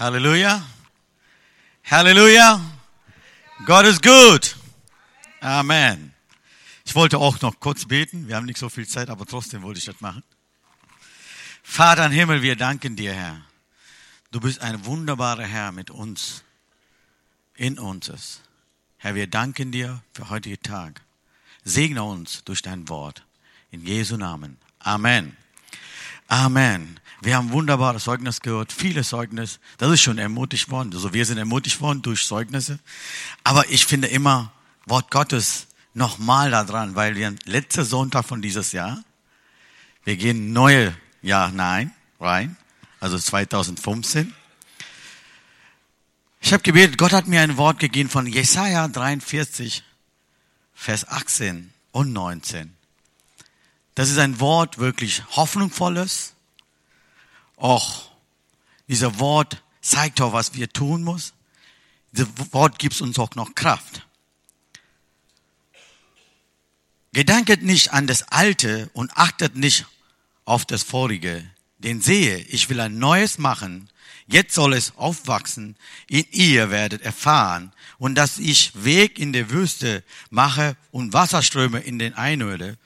Halleluja. 0.00 0.66
Halleluja. 1.90 2.58
Gott 3.66 3.84
ist 3.84 4.02
gut. 4.02 4.56
Amen. 5.42 6.14
Ich 6.86 6.94
wollte 6.94 7.18
auch 7.18 7.38
noch 7.42 7.60
kurz 7.60 7.84
beten. 7.84 8.26
Wir 8.26 8.36
haben 8.36 8.46
nicht 8.46 8.56
so 8.56 8.70
viel 8.70 8.88
Zeit, 8.88 9.10
aber 9.10 9.26
trotzdem 9.26 9.60
wollte 9.60 9.78
ich 9.78 9.84
das 9.84 10.00
machen. 10.00 10.22
Vater 11.62 12.06
im 12.06 12.12
Himmel, 12.12 12.40
wir 12.40 12.56
danken 12.56 12.96
dir, 12.96 13.12
Herr. 13.12 13.42
Du 14.30 14.40
bist 14.40 14.62
ein 14.62 14.86
wunderbarer 14.86 15.44
Herr 15.44 15.70
mit 15.70 15.90
uns, 15.90 16.44
in 17.54 17.78
uns. 17.78 18.40
Herr, 18.96 19.14
wir 19.14 19.26
danken 19.26 19.70
dir 19.70 20.02
für 20.14 20.30
heutigen 20.30 20.62
Tag. 20.62 21.02
Segne 21.62 22.04
uns 22.04 22.42
durch 22.44 22.62
dein 22.62 22.88
Wort. 22.88 23.26
In 23.70 23.84
Jesu 23.84 24.16
Namen. 24.16 24.56
Amen. 24.78 25.36
Amen. 26.30 27.00
Wir 27.22 27.36
haben 27.36 27.50
wunderbares 27.50 28.04
Zeugnis 28.04 28.40
gehört, 28.40 28.72
viele 28.72 29.02
Zeugnis. 29.02 29.58
Das 29.78 29.90
ist 29.90 30.00
schon 30.00 30.16
ermutigt 30.16 30.70
worden. 30.70 30.92
Also 30.94 31.12
wir 31.12 31.26
sind 31.26 31.38
ermutigt 31.38 31.80
worden 31.80 32.02
durch 32.02 32.24
Zeugnisse. 32.24 32.78
Aber 33.42 33.68
ich 33.68 33.84
finde 33.84 34.06
immer 34.06 34.52
Wort 34.86 35.10
Gottes 35.10 35.66
nochmal 35.92 36.52
da 36.52 36.62
dran, 36.62 36.94
weil 36.94 37.16
wir 37.16 37.34
letzter 37.46 37.84
Sonntag 37.84 38.24
von 38.24 38.40
dieses 38.42 38.70
Jahr, 38.70 39.02
wir 40.04 40.16
gehen 40.16 40.52
neue 40.52 40.94
Jahr 41.20 41.50
nein, 41.50 41.92
rein, 42.20 42.56
also 43.00 43.18
2015. 43.18 44.32
Ich 46.40 46.52
habe 46.52 46.62
gebetet, 46.62 46.96
Gott 46.96 47.12
hat 47.12 47.26
mir 47.26 47.40
ein 47.40 47.56
Wort 47.56 47.80
gegeben 47.80 48.08
von 48.08 48.26
Jesaja 48.26 48.86
43, 48.86 49.82
Vers 50.74 51.08
18 51.08 51.72
und 51.90 52.12
19. 52.12 52.79
Das 53.94 54.10
ist 54.10 54.18
ein 54.18 54.40
Wort 54.40 54.78
wirklich 54.78 55.22
hoffnungsvolles. 55.30 56.34
Auch 57.56 58.10
dieser 58.88 59.18
Wort 59.18 59.62
zeigt 59.80 60.20
auch, 60.20 60.32
was 60.32 60.54
wir 60.54 60.68
tun 60.68 61.02
muss. 61.02 61.32
Dieses 62.12 62.28
Wort 62.52 62.78
gibt 62.78 63.00
uns 63.00 63.18
auch 63.18 63.34
noch 63.34 63.54
Kraft. 63.54 64.06
Gedanket 67.12 67.62
nicht 67.62 67.92
an 67.92 68.06
das 68.06 68.22
Alte 68.28 68.88
und 68.92 69.16
achtet 69.16 69.56
nicht 69.56 69.86
auf 70.44 70.64
das 70.64 70.82
Vorige. 70.82 71.44
Den 71.78 72.00
sehe, 72.00 72.38
ich 72.38 72.68
will 72.68 72.80
ein 72.80 72.98
Neues 72.98 73.38
machen. 73.38 73.88
Jetzt 74.26 74.54
soll 74.54 74.74
es 74.74 74.96
aufwachsen. 74.96 75.76
In 76.06 76.24
ihr 76.30 76.70
werdet 76.70 77.02
erfahren. 77.02 77.72
Und 77.98 78.14
dass 78.14 78.38
ich 78.38 78.84
Weg 78.84 79.18
in 79.18 79.32
der 79.32 79.50
Wüste 79.50 80.04
mache 80.30 80.76
und 80.92 81.12
Wasserströme 81.12 81.80
in 81.80 81.98
den 81.98 82.14
Einöde 82.14 82.78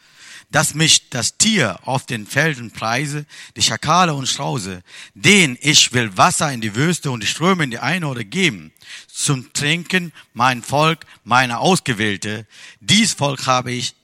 dass 0.54 0.74
mich 0.74 1.10
das 1.10 1.36
Tier 1.36 1.80
auf 1.82 2.06
den 2.06 2.28
Felden 2.28 2.70
preise, 2.70 3.26
die 3.56 3.62
Schakale 3.62 4.14
und 4.14 4.28
Strauße, 4.28 4.84
den 5.14 5.58
ich 5.60 5.92
will 5.92 6.16
Wasser 6.16 6.52
in 6.52 6.60
die 6.60 6.76
Wüste 6.76 7.10
und 7.10 7.24
die 7.24 7.26
Ströme 7.26 7.64
in 7.64 7.72
die 7.72 7.80
Einorde 7.80 8.24
geben, 8.24 8.70
zum 9.08 9.52
Trinken 9.52 10.12
mein 10.32 10.62
Volk, 10.62 11.06
meine 11.24 11.58
Ausgewählte. 11.58 12.46
Dies 12.78 13.14
Volk 13.14 13.48
habe 13.48 13.72
ich, 13.72 13.96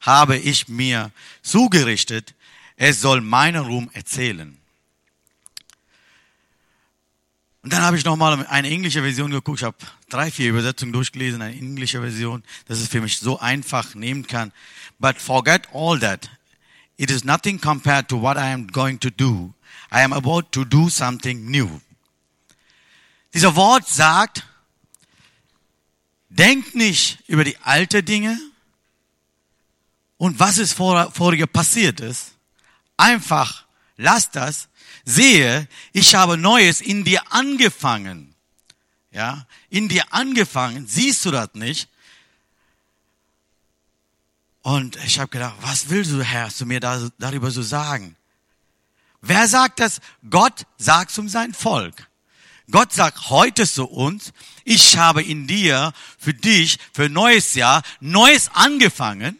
habe 0.00 0.36
ich 0.36 0.66
mir 0.66 1.12
zugerichtet, 1.40 2.34
es 2.76 3.00
soll 3.00 3.20
meinen 3.20 3.64
Ruhm 3.64 3.88
erzählen. 3.92 4.58
Und 7.62 7.72
dann 7.72 7.82
habe 7.82 7.96
ich 7.96 8.04
nochmal 8.04 8.44
eine 8.46 8.68
englische 8.68 9.02
Version 9.02 9.30
geguckt. 9.30 9.60
Ich 9.60 9.64
habe 9.64 9.76
drei, 10.12 10.30
vier 10.30 10.50
Übersetzungen 10.50 10.92
durchgelesen, 10.92 11.42
eine 11.42 11.56
englische 11.56 12.00
Version, 12.00 12.42
dass 12.66 12.78
es 12.78 12.88
für 12.88 13.00
mich 13.00 13.18
so 13.18 13.38
einfach 13.38 13.94
nehmen 13.94 14.26
kann. 14.26 14.52
But 14.98 15.18
forget 15.18 15.68
all 15.72 15.98
that. 16.00 16.30
It 16.96 17.10
is 17.10 17.24
nothing 17.24 17.60
compared 17.60 18.08
to 18.08 18.20
what 18.20 18.36
I 18.36 18.52
am 18.52 18.66
going 18.66 19.00
to 19.00 19.10
do. 19.10 19.54
I 19.90 20.02
am 20.02 20.12
about 20.12 20.42
to 20.52 20.64
do 20.64 20.88
something 20.88 21.50
new. 21.50 21.80
Dieser 23.34 23.56
Wort 23.56 23.88
sagt, 23.88 24.46
denk 26.28 26.74
nicht 26.74 27.18
über 27.26 27.44
die 27.44 27.56
alte 27.58 28.02
Dinge 28.02 28.38
und 30.18 30.38
was 30.38 30.58
ist 30.58 30.74
vor, 30.74 31.10
vorige 31.12 31.46
passiert 31.46 32.00
ist. 32.00 32.32
Einfach 32.96 33.64
lass 33.96 34.30
das 34.30 34.68
sehe, 35.04 35.68
ich 35.92 36.14
habe 36.14 36.36
Neues 36.36 36.80
in 36.80 37.04
dir 37.04 37.20
angefangen. 37.30 38.31
Ja, 39.12 39.46
in 39.68 39.88
dir 39.88 40.12
angefangen. 40.12 40.86
Siehst 40.86 41.24
du 41.24 41.30
das 41.30 41.50
nicht? 41.54 41.88
Und 44.62 44.96
ich 45.04 45.18
habe 45.18 45.28
gedacht, 45.28 45.56
was 45.60 45.90
willst 45.90 46.12
du, 46.12 46.22
Herr, 46.22 46.48
zu 46.48 46.64
mir 46.64 46.80
da, 46.80 47.10
darüber 47.18 47.50
so 47.50 47.62
sagen? 47.62 48.16
Wer 49.20 49.46
sagt 49.48 49.80
das? 49.80 50.00
Gott 50.28 50.66
sagt 50.78 51.10
zum 51.10 51.28
sein 51.28 51.52
Volk. 51.52 52.08
Gott 52.70 52.92
sagt 52.92 53.28
heute 53.28 53.68
zu 53.68 53.84
uns, 53.84 54.32
ich 54.64 54.96
habe 54.96 55.22
in 55.22 55.46
dir 55.46 55.92
für 56.18 56.32
dich, 56.32 56.78
für 56.92 57.08
neues 57.08 57.54
Jahr, 57.54 57.82
Neues 58.00 58.50
angefangen. 58.54 59.38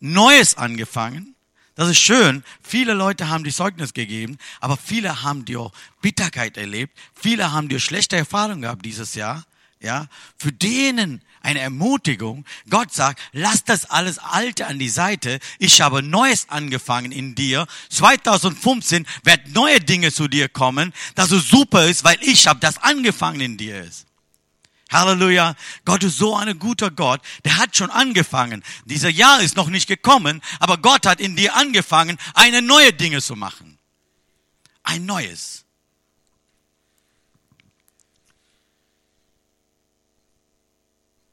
Neues 0.00 0.56
angefangen. 0.56 1.36
Das 1.78 1.88
ist 1.88 2.00
schön. 2.00 2.42
Viele 2.60 2.92
Leute 2.92 3.28
haben 3.28 3.44
die 3.44 3.52
Zeugnis 3.52 3.94
gegeben, 3.94 4.36
aber 4.58 4.76
viele 4.76 5.22
haben 5.22 5.44
auch 5.56 5.70
Bitterkeit 6.02 6.56
erlebt. 6.56 6.98
Viele 7.14 7.52
haben 7.52 7.68
die 7.68 7.78
schlechte 7.78 8.16
Erfahrungen 8.16 8.62
gehabt 8.62 8.84
dieses 8.84 9.14
Jahr. 9.14 9.44
Ja, 9.80 10.08
für 10.36 10.50
denen 10.50 11.22
eine 11.40 11.60
Ermutigung. 11.60 12.44
Gott 12.68 12.92
sagt, 12.92 13.20
lass 13.30 13.62
das 13.62 13.88
alles 13.88 14.18
Alte 14.18 14.66
an 14.66 14.80
die 14.80 14.88
Seite. 14.88 15.38
Ich 15.60 15.80
habe 15.80 16.02
Neues 16.02 16.48
angefangen 16.48 17.12
in 17.12 17.36
dir. 17.36 17.64
2015 17.90 19.06
werden 19.22 19.52
neue 19.52 19.78
Dinge 19.78 20.12
zu 20.12 20.26
dir 20.26 20.48
kommen, 20.48 20.92
das 21.14 21.28
so 21.28 21.38
super 21.38 21.86
ist, 21.86 22.02
weil 22.02 22.18
ich 22.22 22.48
habe 22.48 22.58
das 22.58 22.82
angefangen 22.82 23.40
in 23.40 23.56
dir 23.56 23.84
ist. 23.84 24.07
Halleluja. 24.90 25.54
Gott 25.84 26.02
ist 26.02 26.16
so 26.16 26.36
ein 26.36 26.58
guter 26.58 26.90
Gott. 26.90 27.20
Der 27.44 27.58
hat 27.58 27.76
schon 27.76 27.90
angefangen. 27.90 28.64
Dieser 28.84 29.10
Jahr 29.10 29.40
ist 29.40 29.56
noch 29.56 29.68
nicht 29.68 29.86
gekommen, 29.86 30.42
aber 30.60 30.78
Gott 30.78 31.06
hat 31.06 31.20
in 31.20 31.36
dir 31.36 31.54
angefangen, 31.54 32.18
eine 32.34 32.62
neue 32.62 32.92
Dinge 32.92 33.20
zu 33.20 33.36
machen. 33.36 33.78
Ein 34.82 35.04
neues. 35.04 35.64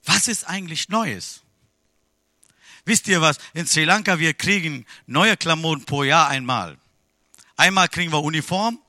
Was 0.04 0.28
ist 0.28 0.44
eigentlich 0.44 0.90
Neues? 0.90 1.42
Wisst 2.86 3.08
ihr 3.08 3.22
was? 3.22 3.38
In 3.54 3.66
Sri 3.66 3.84
Lanka, 3.84 4.20
wir 4.20 4.36
kriegen 4.36 4.86
neue 5.08 5.36
Klamotten 5.38 5.86
pro 5.86 6.04
Jahr 6.04 6.28
einmal. 6.28 6.78
Einmal 7.58 7.90
kriegen 7.90 8.12
wir 8.12 8.22
Uniform, 8.22 8.80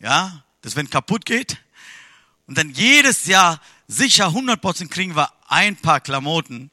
ja, 0.00 0.42
das 0.62 0.74
wenn 0.74 0.90
kaputt 0.90 1.24
geht. 1.24 1.58
Und 2.46 2.58
dann 2.58 2.70
jedes 2.70 3.26
Jahr 3.26 3.60
sicher 3.92 4.28
100% 4.28 4.88
kriegen 4.88 5.14
wir 5.14 5.30
ein 5.48 5.76
paar 5.76 6.00
Klamotten, 6.00 6.70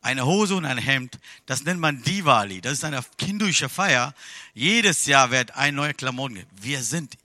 eine 0.00 0.24
Hose 0.24 0.54
und 0.54 0.64
ein 0.64 0.78
Hemd. 0.78 1.18
Das 1.46 1.64
nennt 1.64 1.80
man 1.80 2.02
Diwali. 2.02 2.60
Das 2.60 2.74
ist 2.74 2.84
eine 2.84 3.04
kindische 3.18 3.68
Feier. 3.68 4.14
Jedes 4.54 5.06
Jahr 5.06 5.30
wird 5.30 5.56
ein 5.56 5.74
neuer 5.74 5.92
Klamotten. 5.92 6.44
Wir 6.60 6.82
sind 6.82 7.18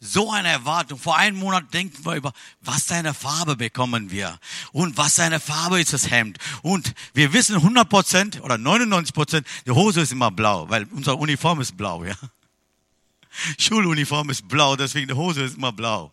so 0.00 0.30
eine 0.32 0.48
Erwartung. 0.48 0.98
Vor 0.98 1.16
einem 1.16 1.38
Monat 1.38 1.72
denken 1.74 2.04
wir 2.04 2.16
über, 2.16 2.32
was 2.60 2.86
seine 2.86 3.14
Farbe 3.14 3.56
bekommen 3.56 4.10
wir. 4.10 4.38
Und 4.72 4.96
was 4.96 5.16
seine 5.16 5.40
Farbe 5.40 5.80
ist 5.80 5.92
das 5.92 6.10
Hemd. 6.10 6.38
Und 6.62 6.94
wir 7.14 7.32
wissen 7.32 7.56
100% 7.56 8.40
oder 8.40 8.56
99%, 8.56 9.44
die 9.66 9.70
Hose 9.70 10.00
ist 10.00 10.12
immer 10.12 10.30
blau, 10.30 10.68
weil 10.68 10.86
unsere 10.90 11.16
Uniform 11.16 11.60
ist 11.60 11.76
blau, 11.76 12.04
ja. 12.04 12.16
Schuluniform 13.58 14.30
ist 14.30 14.46
blau, 14.48 14.76
deswegen 14.76 15.08
die 15.08 15.14
Hose 15.14 15.42
ist 15.42 15.56
immer 15.56 15.72
blau. 15.72 16.12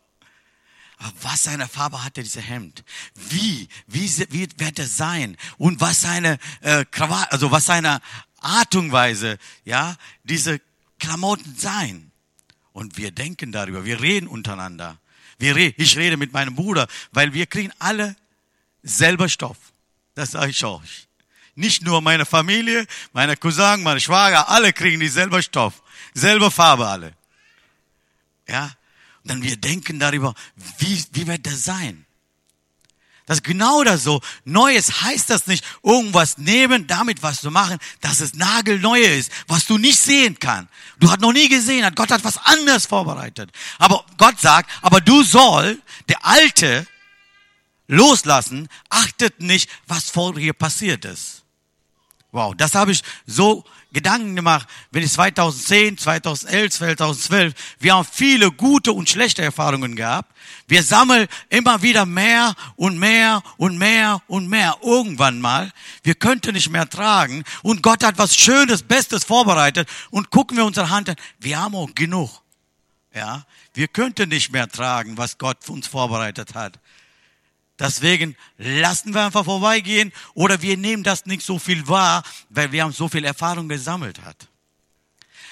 Aber 1.00 1.14
was 1.22 1.44
seine 1.44 1.68
Farbe 1.68 2.04
hat 2.04 2.18
er, 2.18 2.24
dieser 2.24 2.42
Hemd? 2.42 2.84
Wie, 3.16 3.70
wie, 3.88 4.10
wie 4.32 4.50
wird 4.58 4.80
er 4.80 4.86
sein? 4.86 5.38
Und 5.58 5.80
was 5.80 6.02
seine 6.02 6.38
äh, 6.60 6.84
Krawatte, 6.86 7.32
also 7.32 7.52
was 7.52 7.66
seine 7.66 8.02
Art 8.42 8.76
und 8.76 8.92
Weise, 8.92 9.40
ja, 9.64 9.96
diese 10.26 10.59
Klamotten 11.00 11.56
sein? 11.58 12.12
Und 12.74 12.98
wir 12.98 13.12
denken 13.12 13.54
darüber, 13.54 13.86
wir 13.86 14.02
reden 14.02 14.28
untereinander. 14.28 14.97
Wir 15.38 15.56
re 15.56 15.73
ich 15.78 15.96
rede 15.96 16.18
mit 16.18 16.34
meinem 16.34 16.56
Bruder, 16.56 16.88
weil 17.12 17.34
wir 17.34 17.46
kriegen 17.46 17.72
alle 17.79 18.18
selber 18.84 19.29
Stoff. 19.29 19.58
Das 20.16 20.32
sage 20.32 20.52
ich 20.52 20.66
euch. 20.66 21.08
Nicht 21.56 21.82
nur 21.82 22.02
meine 22.02 22.26
Familie, 22.26 22.85
meine 23.14 23.38
Cousin, 23.38 23.84
meine 23.84 24.02
Schwager, 24.02 24.50
alle 24.50 24.73
kriegen 24.73 25.00
dieselbe 25.00 25.41
Stoff, 25.41 25.82
selbe 26.14 26.52
Farbe 26.52 26.88
alle. 26.88 27.14
Ja, 28.47 28.72
dann 29.29 29.43
wir 29.43 29.58
denken 29.58 29.99
darüber, 29.99 30.34
wie, 30.78 31.03
wie 31.11 31.28
wird 31.28 31.46
das 31.46 31.64
sein? 31.64 32.05
Das 33.29 33.37
ist 33.37 33.43
genau 33.43 33.84
das 33.84 34.03
so. 34.03 34.22
Neues 34.43 35.03
heißt 35.03 35.29
das 35.29 35.46
nicht, 35.46 35.64
irgendwas 35.84 36.40
nehmen, 36.40 36.87
damit 36.87 37.22
was 37.22 37.41
zu 37.41 37.52
machen, 37.52 37.78
dass 38.02 38.22
es 38.22 38.34
nagelneu 38.34 38.99
ist, 38.99 39.31
was 39.46 39.67
du 39.67 39.78
nicht 39.78 39.99
sehen 39.99 40.40
kannst. 40.40 40.73
Du 40.97 41.11
hast 41.11 41.20
noch 41.20 41.31
nie 41.31 41.47
gesehen, 41.47 41.87
Gott 41.93 42.09
hat 42.09 42.23
was 42.23 42.37
anderes 42.37 42.87
vorbereitet. 42.87 43.52
Aber 43.78 44.03
Gott 44.17 44.41
sagt, 44.41 44.72
aber 44.81 44.99
du 44.99 45.22
soll 45.22 45.79
der 46.08 46.25
Alte 46.25 46.87
loslassen, 47.87 48.67
achtet 48.90 49.40
nicht, 49.41 49.70
was 49.85 50.09
vor 50.09 50.34
dir 50.34 50.53
passiert 50.53 51.05
ist. 51.05 51.43
Wow, 52.32 52.55
das 52.55 52.73
habe 52.73 52.93
ich 52.93 53.03
so 53.28 53.64
Gedanken 53.91 54.36
gemacht, 54.36 54.68
wenn 54.91 55.03
ich 55.03 55.12
2010, 55.12 55.97
2011, 55.97 56.74
2012, 56.74 57.53
wir 57.80 57.96
haben 57.96 58.08
viele 58.09 58.52
gute 58.52 58.94
und 58.94 59.09
schlechte 59.09 59.41
Erfahrungen 59.41 59.96
gehabt. 59.96 60.32
Wir 60.68 60.84
sammeln 60.84 61.28
immer 61.50 61.82
wieder 61.82 62.06
mehr 62.06 62.53
und 62.76 63.00
mehr 63.00 63.41
und 63.58 63.80
mehr 63.80 64.22
und 64.28 64.47
mehr. 64.47 64.78
Irgendwann 64.84 65.41
mal, 65.41 65.72
wir 66.03 66.14
könnten 66.14 66.53
nicht 66.53 66.70
mehr 66.70 66.88
tragen 66.88 67.44
und 67.64 67.82
Gott 67.82 68.03
hat 68.03 68.20
was 68.20 68.36
Schönes, 68.36 68.84
Bestes 68.84 69.24
vorbereitet 69.24 69.90
und 70.12 70.30
gucken 70.30 70.58
wir 70.58 70.66
unsere 70.66 70.92
Hand 70.92 71.09
an, 71.09 71.16
wir 71.40 71.59
haben 71.59 71.76
auch 71.76 71.94
genug. 71.96 72.44
Ja, 73.16 73.44
wir 73.74 73.88
könnten 73.88 74.30
nicht 74.30 74.52
mehr 74.52 74.68
tragen, 74.68 75.18
was 75.18 75.40
Gott 75.40 75.64
für 75.64 75.72
uns 75.72 75.88
vorbereitet 75.88 76.53
hat. 76.53 76.80
Deswegen 77.79 78.35
lassen 78.58 79.14
wir 79.14 79.26
einfach 79.26 79.46
vorbeigehen 79.46 80.11
oder 80.34 80.61
wir 80.61 80.76
nehmen 80.76 81.03
das 81.03 81.26
nicht 81.26 81.46
so 81.46 81.58
viel 81.59 81.87
wahr, 81.87 82.23
weil 82.49 82.73
wir 82.73 82.84
haben 82.84 82.91
so 82.91 83.08
viel 83.08 83.23
Erfahrung 83.23 83.70
gesammelt 83.70 84.22
hat. 84.22 84.49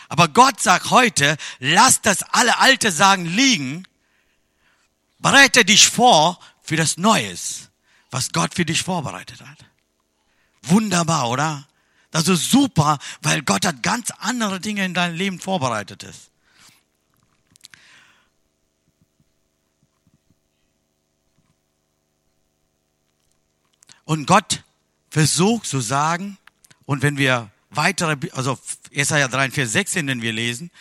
Aber 0.10 0.28
Gott 0.28 0.60
sagt 0.60 0.92
heute, 0.92 1.38
lass 1.60 2.02
das 2.02 2.24
alle 2.24 2.60
alte 2.60 2.92
Sagen 2.92 3.26
liegen, 3.26 3.88
bereite 5.20 5.64
dich 5.64 5.88
vor 5.88 6.40
für 6.62 6.76
das 6.76 6.98
Neues, 6.98 7.70
was 8.12 8.34
Gott 8.34 8.54
für 8.56 8.66
dich 8.66 8.84
vorbereitet 8.84 9.42
hat. 9.42 9.66
Wunderbar, 10.64 11.30
oder? 11.30 11.66
Das 12.12 12.28
ist 12.28 12.52
super, 12.52 13.00
weil 13.22 13.42
Gott 13.42 13.66
hat 13.66 13.84
ganz 13.84 14.12
andere 14.20 14.60
Dinge 14.60 14.84
in 14.84 14.94
deinem 14.94 15.16
Leben 15.16 15.40
vorbereitet 15.40 16.04
ist. 16.04 16.30
Und 24.08 24.26
Gott 24.26 24.64
versucht 25.10 25.68
zu 25.68 25.82
sagen, 25.82 26.38
und 26.86 27.02
wenn 27.02 27.18
wir 27.18 27.52
weitere, 27.72 28.16
also 28.32 28.58
Jesaja 28.90 29.28
3, 29.28 29.52
Vers 29.52 29.74
16, 29.74 30.08
wenn 30.08 30.22
wir 30.22 30.32
lesen, 30.32 30.72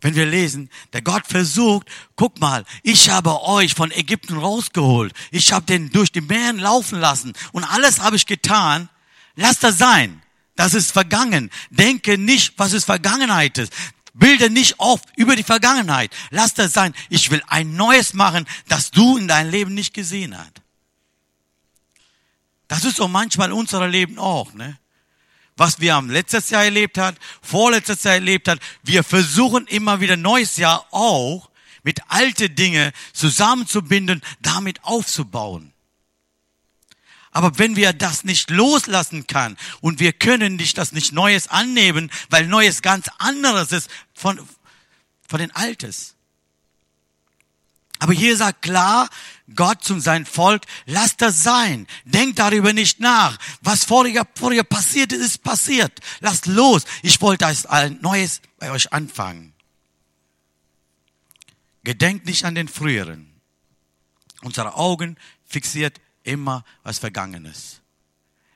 wenn 0.00 0.14
wir 0.14 0.24
lesen, 0.24 0.70
der 0.94 1.02
Gott 1.02 1.26
versucht, 1.26 1.86
guck 2.16 2.40
mal, 2.40 2.64
ich 2.82 3.10
habe 3.10 3.42
euch 3.42 3.74
von 3.74 3.90
Ägypten 3.90 4.38
rausgeholt. 4.38 5.12
Ich 5.32 5.52
habe 5.52 5.66
den 5.66 5.90
durch 5.90 6.10
die 6.10 6.22
Meeren 6.22 6.58
laufen 6.58 6.98
lassen 6.98 7.34
und 7.52 7.64
alles 7.64 8.00
habe 8.00 8.16
ich 8.16 8.24
getan. 8.24 8.88
Lass 9.36 9.58
das 9.58 9.76
sein. 9.76 10.22
Das 10.56 10.72
ist 10.72 10.92
vergangen. 10.92 11.50
Denke 11.68 12.16
nicht, 12.16 12.54
was 12.56 12.72
es 12.72 12.86
Vergangenheit 12.86 13.58
ist. 13.58 13.72
Bilde 14.14 14.48
nicht 14.48 14.80
auf 14.80 15.02
über 15.14 15.36
die 15.36 15.42
Vergangenheit. 15.42 16.10
Lass 16.30 16.54
das 16.54 16.72
sein. 16.72 16.94
Ich 17.10 17.30
will 17.30 17.42
ein 17.48 17.76
neues 17.76 18.14
machen, 18.14 18.46
das 18.66 18.90
du 18.90 19.18
in 19.18 19.28
deinem 19.28 19.50
Leben 19.50 19.74
nicht 19.74 19.92
gesehen 19.92 20.38
hast. 20.38 20.63
Das 22.68 22.84
ist 22.84 22.96
so 22.96 23.08
manchmal 23.08 23.52
unser 23.52 23.86
Leben 23.88 24.18
auch, 24.18 24.52
ne? 24.54 24.78
Was 25.56 25.78
wir 25.78 25.94
am 25.94 26.10
letztes 26.10 26.50
Jahr 26.50 26.64
erlebt 26.64 26.98
hat, 26.98 27.16
vorletztes 27.40 28.02
Jahr 28.02 28.14
erlebt 28.14 28.48
hat, 28.48 28.58
wir 28.82 29.04
versuchen 29.04 29.68
immer 29.68 30.00
wieder 30.00 30.16
neues 30.16 30.56
Jahr 30.56 30.84
auch 30.90 31.48
mit 31.84 32.00
alte 32.08 32.50
Dinge 32.50 32.92
zusammenzubinden, 33.12 34.20
damit 34.40 34.82
aufzubauen. 34.82 35.72
Aber 37.30 37.58
wenn 37.58 37.76
wir 37.76 37.92
das 37.92 38.24
nicht 38.24 38.50
loslassen 38.50 39.26
kann 39.26 39.56
und 39.80 40.00
wir 40.00 40.12
können 40.12 40.56
nicht 40.56 40.78
das 40.78 40.92
nicht 40.92 41.12
Neues 41.12 41.48
annehmen, 41.48 42.10
weil 42.30 42.46
Neues 42.46 42.80
ganz 42.80 43.06
anderes 43.18 43.72
ist 43.72 43.90
von, 44.14 44.40
von 45.28 45.40
den 45.40 45.50
Altes. 45.50 46.14
Aber 47.98 48.12
hier 48.12 48.36
sagt 48.36 48.62
klar 48.62 49.08
Gott 49.54 49.84
zu 49.84 50.00
seinem 50.00 50.24
Volk, 50.24 50.62
lasst 50.86 51.20
das 51.20 51.42
sein. 51.42 51.86
Denkt 52.04 52.38
darüber 52.38 52.72
nicht 52.72 53.00
nach. 53.00 53.38
Was 53.60 53.84
vorher, 53.84 54.26
vorher 54.34 54.64
passiert 54.64 55.12
ist, 55.12 55.20
ist 55.20 55.42
passiert. 55.42 56.00
Lasst 56.20 56.46
los. 56.46 56.84
Ich 57.02 57.20
wollte 57.20 57.46
ein 57.46 57.98
Neues 58.00 58.40
bei 58.58 58.70
euch 58.70 58.92
anfangen. 58.92 59.52
Gedenkt 61.82 62.24
nicht 62.24 62.44
an 62.46 62.54
den 62.54 62.68
früheren. 62.68 63.30
Unsere 64.40 64.74
Augen 64.74 65.18
fixiert 65.44 66.00
immer, 66.22 66.64
was 66.82 66.98
vergangen 66.98 67.44
ist. 67.44 67.82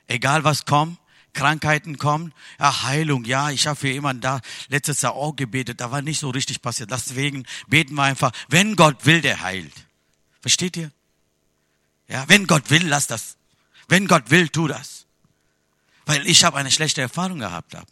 Egal 0.07 0.43
was 0.43 0.65
kommt, 0.65 0.97
Krankheiten 1.33 1.99
kommen, 1.99 2.33
ja, 2.59 2.83
Heilung, 2.83 3.23
ja, 3.25 3.51
ich 3.51 3.67
habe 3.67 3.79
für 3.79 3.89
jemanden 3.89 4.21
da 4.21 4.41
letztes 4.69 5.03
Jahr 5.03 5.13
auch 5.13 5.35
gebetet, 5.35 5.79
da 5.79 5.91
war 5.91 6.01
nicht 6.01 6.19
so 6.19 6.31
richtig 6.31 6.63
passiert. 6.63 6.89
Deswegen 6.89 7.45
beten 7.67 7.93
wir 7.93 8.03
einfach, 8.03 8.31
wenn 8.47 8.75
Gott 8.75 9.05
will, 9.05 9.21
der 9.21 9.41
heilt. 9.41 9.73
Versteht 10.41 10.77
ihr? 10.77 10.91
Ja, 12.07 12.27
wenn 12.27 12.47
Gott 12.47 12.69
will, 12.69 12.87
lass 12.87 13.07
das. 13.07 13.37
Wenn 13.87 14.07
Gott 14.07 14.29
will, 14.29 14.49
tu 14.49 14.67
das. 14.67 15.05
Weil 16.05 16.25
ich 16.27 16.43
habe 16.43 16.57
eine 16.57 16.71
schlechte 16.71 17.01
Erfahrung 17.01 17.39
gehabt. 17.39 17.75
Hab. 17.75 17.87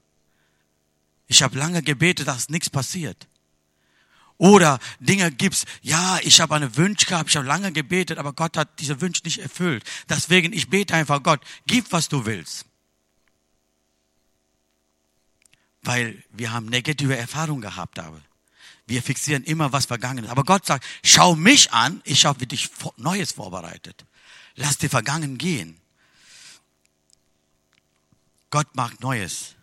Ich 1.27 1.44
habe 1.44 1.57
lange 1.57 1.83
gebetet, 1.83 2.27
dass 2.27 2.49
nichts 2.49 2.69
passiert. 2.69 3.27
Oder 4.38 4.79
Dinge 4.99 5.31
gibt's, 5.31 5.65
ja, 5.81 6.19
ich 6.21 6.39
habe 6.39 6.55
eine 6.55 6.77
Wunsch 6.77 7.05
gehabt, 7.05 7.29
ich 7.29 7.35
habe 7.35 7.47
lange 7.47 7.71
gebetet, 7.71 8.19
aber 8.19 8.33
Gott 8.33 8.55
hat 8.55 8.79
diese 8.79 9.01
Wünsche 9.01 9.23
nicht 9.23 9.39
erfüllt. 9.39 9.83
Deswegen, 10.09 10.53
ich 10.53 10.69
bete 10.69 10.94
einfach 10.94 11.23
Gott, 11.23 11.41
gib, 11.65 11.91
was 11.91 12.07
du 12.07 12.25
willst. 12.25 12.65
weil 15.88 16.21
wir 16.31 16.51
haben 16.51 16.65
negative 16.65 17.15
Erfahrungen 17.15 17.61
gehabt 17.61 17.97
haben. 17.97 18.21
Wir 18.87 19.03
fixieren 19.03 19.43
immer 19.43 19.73
was 19.73 19.85
Vergangenes. 19.85 20.31
Aber 20.31 20.43
Gott 20.43 20.65
sagt, 20.65 20.85
schau 21.03 21.35
mich 21.35 21.71
an, 21.73 22.01
ich 22.05 22.25
habe 22.25 22.39
für 22.39 22.47
dich 22.47 22.69
Neues 22.95 23.33
vorbereitet. 23.33 24.05
Lass 24.55 24.77
die 24.77 24.89
Vergangen 24.89 25.37
gehen. 25.37 25.79
Gott 28.49 28.75
macht 28.75 29.01
Neues, 29.01 29.55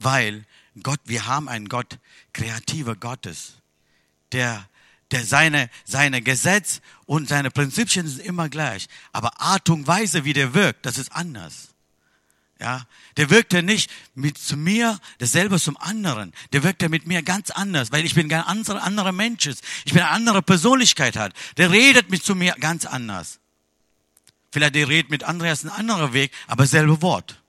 weil 0.00 0.44
Gott, 0.82 1.00
wir 1.04 1.26
haben 1.26 1.48
einen 1.48 1.68
Gott, 1.68 1.98
kreativer 2.32 2.96
Gottes, 2.96 3.54
der, 4.32 4.68
der 5.12 5.24
seine, 5.24 5.70
seine 5.84 6.20
Gesetz 6.20 6.80
und 7.06 7.28
seine 7.28 7.52
Prinzipien 7.52 8.08
sind 8.08 8.24
immer 8.24 8.48
gleich. 8.48 8.88
Aber 9.12 9.40
Art 9.40 9.70
und 9.70 9.86
Weise, 9.86 10.24
wie 10.24 10.32
der 10.32 10.54
wirkt, 10.54 10.86
das 10.86 10.98
ist 10.98 11.12
anders. 11.12 11.68
Ja, 12.60 12.86
der 13.16 13.30
wirkt 13.30 13.54
ja 13.54 13.62
nicht 13.62 13.90
mit 14.14 14.36
zu 14.36 14.54
mir 14.54 15.00
dasselbe 15.16 15.58
zum 15.58 15.78
anderen. 15.78 16.34
Der 16.52 16.62
wirkt 16.62 16.82
ja 16.82 16.90
mit 16.90 17.06
mir 17.06 17.22
ganz 17.22 17.50
anders, 17.50 17.90
weil 17.90 18.04
ich 18.04 18.14
bin 18.14 18.30
ein 18.30 18.42
anderer, 18.42 18.82
anderer 18.82 19.12
Mensch. 19.12 19.46
Ich 19.46 19.94
bin 19.94 20.02
eine 20.02 20.10
andere 20.10 20.42
Persönlichkeit 20.42 21.16
hat. 21.16 21.32
Der 21.56 21.70
redet 21.70 22.10
mit 22.10 22.22
zu 22.22 22.34
mir 22.34 22.54
ganz 22.60 22.84
anders. 22.84 23.40
Vielleicht 24.52 24.74
der 24.74 24.88
redet 24.88 25.10
mit 25.10 25.24
Andreas 25.24 25.64
ein 25.64 25.70
anderer 25.70 26.12
Weg, 26.12 26.32
aber 26.48 26.66
selbe 26.66 27.00
Wort. 27.00 27.40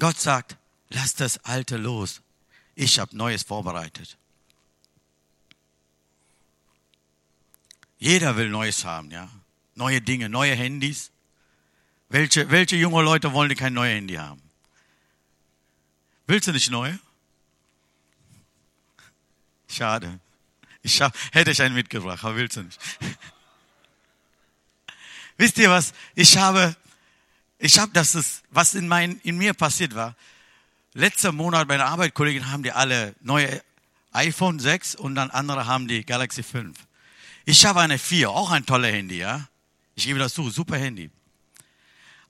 Gott 0.00 0.18
sagt, 0.18 0.56
lass 0.88 1.14
das 1.14 1.44
Alte 1.44 1.76
los. 1.76 2.22
Ich 2.74 2.98
habe 2.98 3.16
Neues 3.16 3.44
vorbereitet. 3.44 4.16
Jeder 7.98 8.36
will 8.36 8.48
Neues 8.48 8.84
haben, 8.84 9.12
ja. 9.12 9.28
Neue 9.76 10.00
Dinge, 10.00 10.28
neue 10.28 10.54
Handys, 10.54 11.12
welche, 12.10 12.50
welche 12.50 12.76
junge 12.76 13.02
Leute 13.02 13.32
wollen 13.32 13.54
kein 13.56 13.72
neues 13.72 13.94
Handy 13.94 14.14
haben? 14.14 14.42
Willst 16.26 16.48
du 16.48 16.52
nicht 16.52 16.70
neue? 16.70 16.98
Schade. 19.68 20.20
Ich 20.82 21.00
hab, 21.00 21.14
hätte 21.32 21.52
ich 21.52 21.62
einen 21.62 21.74
mitgebracht, 21.74 22.24
aber 22.24 22.36
willst 22.36 22.56
du 22.56 22.62
nicht. 22.62 22.78
Wisst 25.36 25.56
ihr 25.58 25.70
was? 25.70 25.92
Ich 26.14 26.36
habe, 26.36 26.74
ich 27.58 27.78
habe 27.78 27.92
das, 27.92 28.14
ist, 28.14 28.42
was 28.50 28.74
in, 28.74 28.88
mein, 28.88 29.20
in 29.22 29.38
mir 29.38 29.54
passiert 29.54 29.94
war. 29.94 30.16
Letzter 30.92 31.30
Monat 31.30 31.68
meine 31.68 31.86
Arbeitskollegen 31.86 32.50
haben 32.50 32.64
die 32.64 32.72
alle 32.72 33.14
neue 33.20 33.62
iPhone 34.12 34.58
6 34.58 34.96
und 34.96 35.14
dann 35.14 35.30
andere 35.30 35.66
haben 35.66 35.86
die 35.86 36.04
Galaxy 36.04 36.42
5. 36.42 36.76
Ich 37.44 37.64
habe 37.64 37.80
eine 37.80 37.98
4, 37.98 38.30
auch 38.30 38.50
ein 38.50 38.66
toller 38.66 38.88
Handy, 38.88 39.18
ja. 39.18 39.48
Ich 39.94 40.06
gebe 40.06 40.18
das 40.18 40.34
zu, 40.34 40.50
super 40.50 40.76
Handy. 40.76 41.10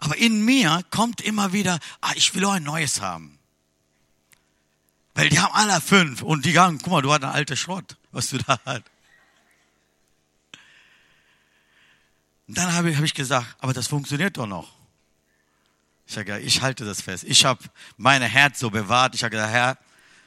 Aber 0.01 0.17
in 0.17 0.45
mir 0.45 0.83
kommt 0.91 1.21
immer 1.21 1.53
wieder, 1.53 1.79
ah, 2.01 2.13
ich 2.17 2.35
will 2.35 2.45
auch 2.47 2.53
ein 2.53 2.63
neues 2.63 3.01
haben. 3.01 3.39
Weil 5.15 5.29
die 5.29 5.39
haben 5.39 5.55
alle 5.55 5.81
fünf 5.81 6.23
und 6.23 6.47
die 6.47 6.53
sagen, 6.53 6.79
guck 6.83 6.93
mal, 6.93 7.03
du 7.03 7.13
hast 7.13 7.23
eine 7.23 7.33
alte 7.33 7.57
Schrott, 7.57 7.97
was 8.11 8.31
du 8.31 8.39
da 8.39 8.59
hast. 8.65 8.83
Und 12.49 12.57
dann 12.57 12.73
habe 12.73 12.91
ich, 12.91 12.97
hab 12.97 13.05
ich 13.05 13.15
gesagt, 13.15 13.57
aber 13.59 13.75
das 13.75 13.87
funktioniert 13.87 14.39
doch 14.39 14.47
noch. 14.47 14.73
Ich 16.07 16.15
sage, 16.15 16.41
ich 16.41 16.63
halte 16.63 16.85
das 16.85 17.03
fest. 17.03 17.25
Ich 17.25 17.45
habe 17.45 17.63
mein 17.97 18.23
Herz 18.23 18.59
so 18.59 18.71
bewahrt. 18.71 19.15
Ich 19.15 19.23
habe 19.23 19.31
gesagt, 19.31 19.53
Herr, 19.53 19.79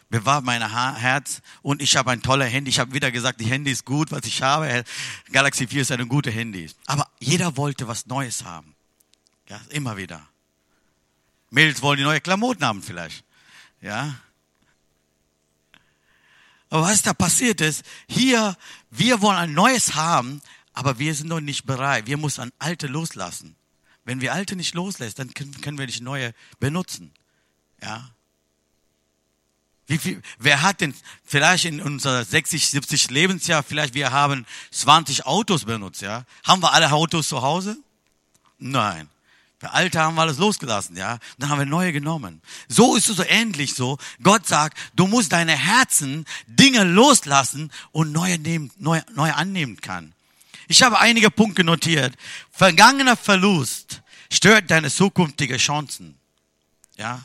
bewahr 0.09 0.41
mein 0.41 0.61
Herz 0.71 1.41
und 1.63 1.81
ich 1.81 1.97
habe 1.97 2.11
ein 2.11 2.21
toller 2.21 2.45
Handy. 2.45 2.69
Ich 2.69 2.79
habe 2.79 2.93
wieder 2.93 3.11
gesagt, 3.11 3.41
die 3.41 3.45
Handy 3.45 3.71
ist 3.71 3.83
gut, 3.83 4.11
was 4.11 4.25
ich 4.25 4.43
habe. 4.43 4.83
Galaxy 5.31 5.67
4 5.67 5.81
ist 5.81 5.91
ein 5.91 6.07
gutes 6.07 6.33
Handy. 6.33 6.69
Aber 6.85 7.09
jeder 7.19 7.57
wollte 7.57 7.87
was 7.87 8.05
Neues 8.05 8.45
haben. 8.45 8.72
Ja, 9.49 9.59
immer 9.69 9.97
wieder. 9.97 10.27
Mädels 11.49 11.81
wollen 11.81 11.97
die 11.97 12.03
neue 12.03 12.21
Klamotten 12.21 12.65
haben 12.65 12.81
vielleicht. 12.81 13.23
Ja. 13.81 14.15
Aber 16.69 16.83
was 16.83 17.03
da 17.03 17.13
passiert 17.13 17.61
ist, 17.61 17.83
hier, 18.07 18.57
wir 18.89 19.21
wollen 19.21 19.37
ein 19.37 19.53
neues 19.53 19.93
haben, 19.93 20.41
aber 20.73 20.97
wir 20.97 21.13
sind 21.13 21.27
noch 21.27 21.39
nicht 21.39 21.65
bereit. 21.65 22.07
Wir 22.07 22.17
müssen 22.17 22.41
ein 22.41 22.51
alte 22.57 22.87
loslassen. 22.87 23.55
Wenn 24.05 24.21
wir 24.21 24.33
alte 24.33 24.55
nicht 24.55 24.73
loslässt, 24.73 25.19
dann 25.19 25.33
können, 25.33 25.61
können 25.61 25.77
wir 25.77 25.85
nicht 25.85 26.01
neue 26.01 26.33
benutzen. 26.59 27.13
Ja. 27.81 28.09
Wie 29.85 29.97
viel, 29.97 30.21
wer 30.39 30.61
hat 30.61 30.81
denn 30.81 30.95
vielleicht 31.23 31.65
in 31.65 31.81
unser 31.81 32.23
60, 32.23 32.69
70 32.69 33.11
Lebensjahr, 33.11 33.61
vielleicht 33.61 33.93
wir 33.93 34.11
haben 34.11 34.45
20 34.71 35.25
Autos 35.25 35.65
benutzt, 35.65 36.01
ja? 36.01 36.25
Haben 36.43 36.63
wir 36.63 36.73
alle 36.73 36.91
Autos 36.91 37.27
zu 37.27 37.41
Hause? 37.41 37.77
Nein. 38.57 39.09
Für 39.63 39.71
alte 39.71 40.01
haben 40.01 40.15
wir 40.15 40.23
alles 40.23 40.39
losgelassen, 40.39 40.97
ja? 40.97 41.19
Dann 41.37 41.47
haben 41.47 41.59
wir 41.59 41.65
neue 41.65 41.93
genommen. 41.93 42.41
So 42.67 42.97
ist 42.97 43.07
es 43.07 43.15
so 43.15 43.23
ähnlich 43.23 43.75
so. 43.75 43.97
Gott 44.21 44.45
sagt, 44.45 44.77
du 44.93 45.07
musst 45.07 45.31
deine 45.31 45.55
Herzen 45.55 46.25
Dinge 46.47 46.83
loslassen 46.83 47.71
und 47.93 48.11
neue 48.11 48.37
nehmen, 48.39 48.71
neue, 48.77 49.05
neue 49.15 49.33
annehmen 49.33 49.79
kann. 49.79 50.11
Ich 50.67 50.83
habe 50.83 50.99
einige 50.99 51.31
Punkte 51.31 51.63
notiert. 51.63 52.13
Vergangener 52.51 53.15
Verlust 53.15 54.01
stört 54.29 54.69
deine 54.69 54.91
zukünftige 54.91 55.55
Chancen. 55.55 56.17
Ja? 56.97 57.21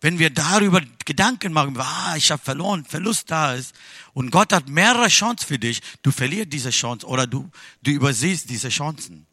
Wenn 0.00 0.18
wir 0.18 0.30
darüber 0.30 0.82
Gedanken 1.04 1.52
machen, 1.52 1.78
ah, 1.78 2.16
ich 2.16 2.32
habe 2.32 2.42
verloren, 2.42 2.84
Verlust 2.84 3.30
da 3.30 3.54
ist, 3.54 3.72
und 4.14 4.32
Gott 4.32 4.52
hat 4.52 4.68
mehrere 4.68 5.06
Chancen 5.06 5.46
für 5.46 5.60
dich, 5.60 5.80
du 6.02 6.10
verlierst 6.10 6.52
diese 6.52 6.70
Chance 6.70 7.06
oder 7.06 7.28
du, 7.28 7.48
du 7.82 7.92
übersiehst 7.92 8.50
diese 8.50 8.70
Chancen. 8.70 9.28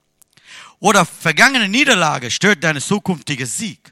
Oder 0.79 1.05
vergangene 1.05 1.67
Niederlage 1.67 2.31
stört 2.31 2.63
deine 2.63 2.81
zukünftige 2.81 3.45
Sieg. 3.45 3.91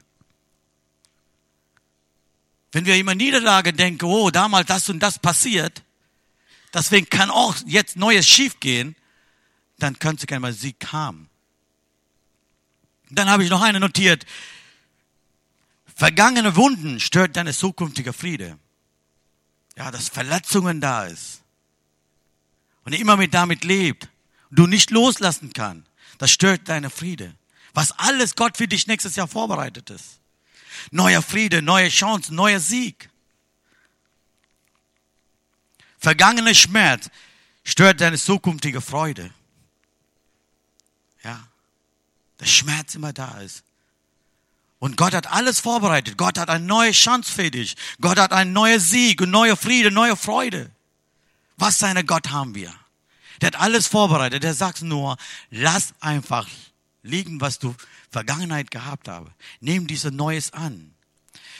Wenn 2.72 2.84
wir 2.84 2.96
immer 2.96 3.14
Niederlage 3.14 3.72
denken, 3.72 4.04
oh, 4.04 4.30
damals 4.30 4.66
das 4.66 4.88
und 4.88 5.00
das 5.00 5.18
passiert, 5.18 5.82
deswegen 6.74 7.08
kann 7.08 7.30
auch 7.30 7.56
jetzt 7.66 7.96
Neues 7.96 8.26
schiefgehen, 8.26 8.96
dann 9.78 9.98
kannst 9.98 10.22
du 10.22 10.26
keinen 10.26 10.42
Mal 10.42 10.52
Sieg 10.52 10.92
haben. 10.92 11.28
Dann 13.10 13.30
habe 13.30 13.44
ich 13.44 13.50
noch 13.50 13.62
eine 13.62 13.80
notiert. 13.80 14.26
Vergangene 15.94 16.56
Wunden 16.56 17.00
stört 17.00 17.36
deine 17.36 17.54
zukünftige 17.54 18.12
Friede. 18.12 18.58
Ja, 19.76 19.90
dass 19.90 20.08
Verletzungen 20.08 20.80
da 20.80 21.06
ist. 21.06 21.42
Und 22.84 22.92
immer 22.92 23.16
mit 23.16 23.34
damit 23.34 23.64
lebt. 23.64 24.08
Und 24.50 24.58
du 24.58 24.66
nicht 24.66 24.90
loslassen 24.90 25.52
kann. 25.52 25.86
Das 26.18 26.30
stört 26.30 26.68
deine 26.68 26.90
Friede. 26.90 27.34
Was 27.74 27.92
alles 27.92 28.36
Gott 28.36 28.56
für 28.56 28.68
dich 28.68 28.86
nächstes 28.86 29.16
Jahr 29.16 29.28
vorbereitet 29.28 29.90
ist. 29.90 30.20
Neuer 30.90 31.22
Friede, 31.22 31.62
neue 31.62 31.88
Chance, 31.88 32.34
neuer 32.34 32.60
Sieg. 32.60 33.10
Vergangene 35.98 36.54
Schmerz 36.54 37.10
stört 37.64 38.00
deine 38.00 38.18
zukünftige 38.18 38.80
Freude. 38.80 39.30
Ja. 41.22 41.48
Der 42.40 42.46
Schmerz 42.46 42.94
immer 42.94 43.12
da 43.12 43.40
ist. 43.40 43.62
Und 44.78 44.96
Gott 44.96 45.14
hat 45.14 45.26
alles 45.26 45.58
vorbereitet. 45.60 46.16
Gott 46.18 46.38
hat 46.38 46.50
eine 46.50 46.64
neue 46.64 46.92
Chance 46.92 47.32
für 47.32 47.50
dich. 47.50 47.76
Gott 48.00 48.18
hat 48.18 48.32
einen 48.32 48.52
neuen 48.52 48.78
Sieg 48.78 49.20
und 49.22 49.30
neue 49.30 49.56
Friede, 49.56 49.90
neue 49.90 50.16
Freude. 50.16 50.70
Was 51.56 51.78
seine 51.78 52.04
Gott 52.04 52.30
haben 52.30 52.54
wir? 52.54 52.72
Der 53.40 53.48
hat 53.48 53.56
alles 53.56 53.86
vorbereitet. 53.86 54.42
Der 54.42 54.54
sagt 54.54 54.82
nur, 54.82 55.16
lass 55.50 55.94
einfach 56.00 56.48
liegen, 57.02 57.40
was 57.40 57.58
du 57.58 57.74
Vergangenheit 58.10 58.70
gehabt 58.70 59.08
habe. 59.08 59.30
Nimm 59.60 59.86
dieses 59.86 60.12
Neues 60.12 60.52
an. 60.52 60.94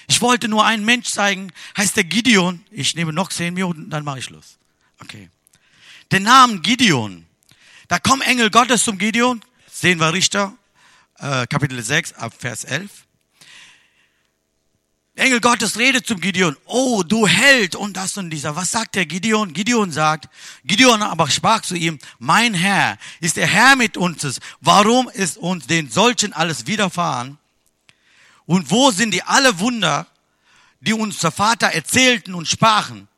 Ich 0.09 0.23
wollte 0.23 0.49
nur 0.49 0.65
einen 0.65 0.85
Mensch 0.85 1.11
zeigen, 1.11 1.53
heißt 1.77 1.97
der 1.97 2.05
Gideon. 2.05 2.65
Ich 2.71 2.95
nehme 2.95 3.13
noch 3.13 3.29
zehn 3.29 3.55
Minuten, 3.55 3.91
dann 3.91 4.05
mache 4.05 4.21
ich 4.21 4.25
Schluss. 4.27 4.59
Okay. 5.01 5.31
Den 6.13 6.23
Namen 6.23 6.63
Gideon. 6.63 7.27
Da 7.89 7.99
kommen 7.99 8.23
Engel 8.23 8.51
Gottes 8.51 8.85
zum 8.85 8.99
Gideon. 8.99 9.43
Sehen 9.71 9.99
wir 9.99 10.13
Richter, 10.13 10.57
äh, 11.19 11.47
Kapitel 11.47 11.83
6, 11.83 12.15
ab 12.15 12.33
Vers 12.39 12.65
11. 12.65 13.06
Engel 15.17 15.41
Gottes 15.41 15.79
redet 15.79 16.07
zum 16.07 16.21
Gideon. 16.21 16.57
Oh, 16.67 17.03
du 17.03 17.27
Held 17.27 17.75
und 17.75 17.97
das 17.97 18.19
und 18.19 18.29
dieser. 18.29 18.55
Was 18.55 18.71
sagt 18.71 18.95
der 18.97 19.07
Gideon? 19.07 19.55
Gideon 19.55 19.91
sagt, 19.91 20.29
Gideon 20.65 21.03
aber 21.03 21.31
sprach 21.31 21.63
zu 21.63 21.75
ihm, 21.75 21.99
mein 22.19 22.53
Herr 22.53 22.99
ist 23.21 23.39
der 23.39 23.47
Herr 23.47 23.77
mit 23.77 23.97
uns. 23.97 24.41
Warum 24.61 25.09
ist 25.09 25.39
uns 25.39 25.67
den 25.67 25.91
solchen 25.91 26.35
alles 26.35 26.67
widerfahren? 26.67 27.39
Und 28.45 28.71
wo 28.71 28.91
sind 28.91 29.13
die 29.13 29.23
alle 29.23 29.59
Wunder, 29.59 30.07
die 30.81 30.93
uns 30.93 31.19
der 31.19 31.33
Vater 31.33 31.69
erzählten 31.69 32.35
und 32.35 32.47
sprachen? 32.47 33.09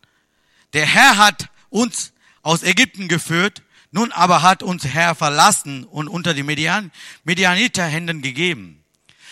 Der 0.74 0.86
Herr 0.86 1.16
hat 1.16 1.48
uns 1.68 2.12
aus 2.42 2.62
Ägypten 2.62 3.08
geführt, 3.08 3.62
nun 3.90 4.12
aber 4.12 4.42
hat 4.42 4.62
uns 4.62 4.84
Herr 4.84 5.16
verlassen 5.16 5.82
und 5.82 6.06
unter 6.06 6.32
die 6.32 6.44
Median, 6.44 6.92
Medianiter 7.24 7.84
Händen 7.84 8.22
gegeben. 8.22 8.84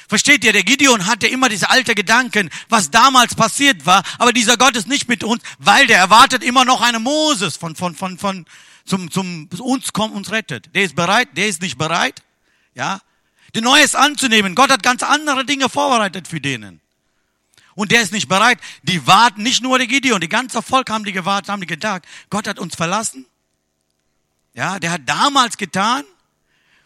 Versteht 0.09 0.45
ihr, 0.45 0.53
der 0.53 0.63
Gideon 0.63 1.07
hatte 1.07 1.27
immer 1.27 1.49
diese 1.49 1.69
alte 1.69 1.95
Gedanken, 1.95 2.51
was 2.69 2.91
damals 2.91 3.35
passiert 3.35 3.87
war, 3.87 4.05
aber 4.19 4.33
dieser 4.33 4.57
Gott 4.57 4.77
ist 4.77 4.87
nicht 4.87 5.09
mit 5.09 5.25
uns, 5.25 5.43
weil 5.59 5.87
der 5.87 5.99
erwartet 5.99 6.45
immer 6.45 6.65
noch 6.65 6.81
einen 6.81 7.03
Moses 7.03 7.57
von, 7.57 7.75
von, 7.75 7.97
von, 7.97 8.17
von, 8.19 8.47
zum, 8.85 9.11
zum, 9.11 9.49
uns 9.59 9.93
kommt, 9.93 10.15
uns 10.15 10.31
rettet. 10.31 10.75
Der 10.75 10.85
ist 10.85 10.95
bereit, 10.95 11.29
der 11.37 11.49
ist 11.49 11.61
nicht 11.61 11.77
bereit, 11.77 12.23
ja, 12.75 13.01
die 13.55 13.61
Neues 13.61 13.95
anzunehmen. 13.95 14.55
Gott 14.55 14.71
hat 14.71 14.83
ganz 14.83 15.03
andere 15.03 15.45
Dinge 15.45 15.69
vorbereitet 15.69 16.29
für 16.29 16.41
denen. 16.41 16.81
Und 17.75 17.91
der 17.91 18.03
ist 18.03 18.13
nicht 18.13 18.29
bereit. 18.29 18.59
Die 18.83 19.07
warten, 19.07 19.43
nicht 19.43 19.63
nur 19.63 19.77
der 19.79 19.87
Gideon, 19.87 20.21
die 20.21 20.29
ganze 20.29 20.63
Volk 20.63 20.89
haben 20.89 21.05
die 21.05 21.13
gewartet, 21.13 21.51
haben 21.51 21.61
die 21.61 21.67
gedacht, 21.67 22.03
Gott 22.31 22.47
hat 22.47 22.59
uns 22.59 22.77
verlassen. 22.77 23.27
Ja, 24.55 24.79
der 24.79 24.93
hat 24.93 25.03
damals 25.05 25.59
getan, 25.59 26.05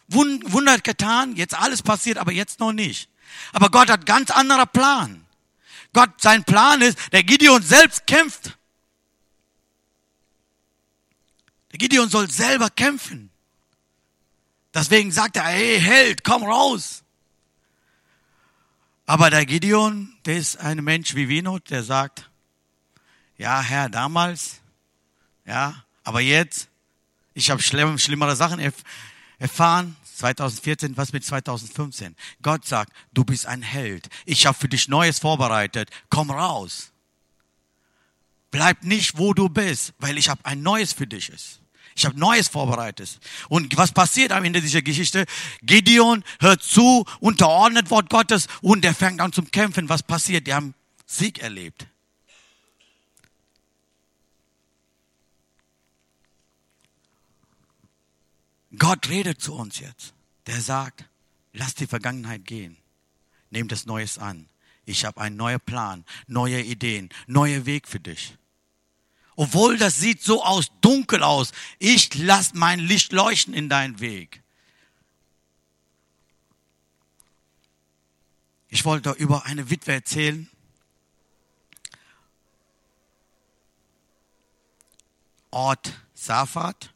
Wunder 0.07 0.77
getan, 0.79 1.35
jetzt 1.37 1.53
alles 1.53 1.81
passiert, 1.81 2.17
aber 2.17 2.33
jetzt 2.33 2.59
noch 2.59 2.73
nicht. 2.73 3.10
Aber 3.53 3.69
Gott 3.69 3.89
hat 3.89 4.05
ganz 4.05 4.31
anderer 4.31 4.65
Plan. 4.65 5.25
Gott, 5.93 6.21
sein 6.21 6.43
Plan 6.43 6.81
ist, 6.81 6.97
der 7.11 7.23
Gideon 7.23 7.61
selbst 7.61 8.07
kämpft. 8.07 8.57
Der 11.71 11.79
Gideon 11.79 12.09
soll 12.09 12.29
selber 12.29 12.69
kämpfen. 12.69 13.29
Deswegen 14.73 15.11
sagt 15.11 15.35
er, 15.35 15.43
hey 15.43 15.79
Held, 15.79 16.23
komm 16.23 16.43
raus. 16.43 17.03
Aber 19.05 19.29
der 19.29 19.45
Gideon, 19.45 20.15
der 20.25 20.37
ist 20.37 20.57
ein 20.57 20.83
Mensch 20.83 21.15
wie 21.15 21.27
Winot, 21.27 21.69
der 21.69 21.83
sagt, 21.83 22.29
ja 23.37 23.59
Herr, 23.61 23.89
damals, 23.89 24.61
ja, 25.45 25.83
aber 26.03 26.21
jetzt, 26.21 26.69
ich 27.33 27.49
habe 27.49 27.61
schlimmere 27.61 28.35
Sachen 28.35 28.59
erfahren, 29.39 29.97
2014, 30.21 30.97
was 30.97 31.13
mit 31.13 31.25
2015? 31.25 32.15
Gott 32.41 32.65
sagt, 32.65 32.93
du 33.13 33.23
bist 33.23 33.45
ein 33.45 33.61
Held. 33.61 34.07
Ich 34.25 34.45
habe 34.45 34.57
für 34.57 34.69
dich 34.69 34.87
Neues 34.87 35.19
vorbereitet. 35.19 35.89
Komm 36.09 36.31
raus. 36.31 36.91
Bleib 38.51 38.83
nicht, 38.83 39.17
wo 39.17 39.33
du 39.33 39.49
bist, 39.49 39.93
weil 39.97 40.17
ich 40.17 40.29
habe 40.29 40.45
ein 40.45 40.61
Neues 40.61 40.93
für 40.93 41.07
dich 41.07 41.29
ist. 41.29 41.61
Ich 41.95 42.05
habe 42.05 42.17
Neues 42.19 42.47
vorbereitet. 42.47 43.19
Und 43.49 43.75
was 43.77 43.91
passiert 43.91 44.31
am 44.31 44.45
Ende 44.45 44.61
dieser 44.61 44.81
Geschichte? 44.81 45.25
Gideon 45.63 46.23
hört 46.39 46.61
zu, 46.61 47.05
unterordnet 47.19 47.89
Wort 47.89 48.09
Gottes 48.09 48.47
und 48.61 48.85
er 48.85 48.93
fängt 48.93 49.19
an 49.21 49.33
zum 49.33 49.49
Kämpfen. 49.51 49.89
Was 49.89 50.03
passiert? 50.03 50.47
Die 50.47 50.53
haben 50.53 50.73
Sieg 51.05 51.39
erlebt. 51.39 51.87
Gott 58.77 59.09
redet 59.09 59.41
zu 59.41 59.53
uns 59.53 59.79
jetzt. 59.79 60.13
Der 60.47 60.61
sagt, 60.61 61.05
lass 61.53 61.75
die 61.75 61.87
Vergangenheit 61.87 62.45
gehen. 62.45 62.77
Nehmt 63.49 63.71
das 63.71 63.85
Neues 63.85 64.17
an. 64.17 64.47
Ich 64.85 65.05
habe 65.05 65.21
einen 65.21 65.35
neuen 65.35 65.59
Plan, 65.59 66.05
neue 66.27 66.61
Ideen, 66.61 67.09
neue 67.27 67.65
Weg 67.65 67.87
für 67.87 67.99
dich. 67.99 68.37
Obwohl 69.35 69.77
das 69.77 69.97
sieht 69.97 70.21
so 70.21 70.43
aus, 70.43 70.67
dunkel 70.81 71.23
aus. 71.23 71.51
Ich 71.79 72.13
lass 72.15 72.53
mein 72.53 72.79
Licht 72.79 73.11
leuchten 73.11 73.53
in 73.53 73.69
deinen 73.69 73.99
Weg. 73.99 74.41
Ich 78.69 78.85
wollte 78.85 79.11
über 79.11 79.45
eine 79.45 79.69
Witwe 79.69 79.93
erzählen. 79.93 80.49
Ort 85.49 85.93
Safat. 86.13 86.90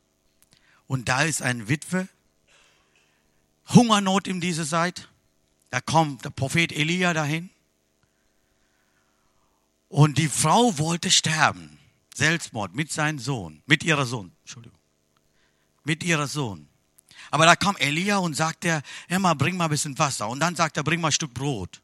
Und 0.88 1.10
da 1.10 1.24
ist 1.24 1.42
eine 1.42 1.68
Witwe, 1.68 2.08
Hungernot 3.70 4.28
in 4.28 4.42
dieser 4.42 4.66
Zeit. 4.66 5.10
Da 5.72 5.82
kommt 5.82 6.24
der 6.26 6.30
Prophet 6.30 6.72
Elia 6.72 7.14
dahin. 7.14 7.50
Und 9.90 10.18
die 10.18 10.30
Frau 10.30 10.78
wollte 10.78 11.10
sterben. 11.10 11.80
Selbstmord 12.14 12.76
mit 12.76 12.92
seinem 12.92 13.20
Sohn, 13.20 13.62
mit 13.66 13.84
ihrer 13.84 14.06
Sohn, 14.06 14.32
Entschuldigung. 14.42 14.80
Mit 15.84 16.04
ihrer 16.04 16.28
Sohn. 16.28 16.68
Aber 17.30 17.46
da 17.46 17.56
kam 17.58 17.76
Elia 17.76 18.18
und 18.18 18.36
sagte, 18.36 18.82
Emma, 19.10 19.34
bring 19.34 19.58
mal 19.58 19.66
ein 19.66 19.70
bisschen 19.70 20.00
Wasser. 20.00 20.30
Und 20.30 20.40
dann 20.40 20.56
sagt 20.56 20.78
er, 20.78 20.84
bring 20.84 21.02
mal 21.02 21.10
ein 21.10 21.12
Stück 21.12 21.34
Brot. 21.34 21.82